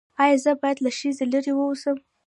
[0.23, 1.97] ایا زه باید له ښځې لرې اوسم؟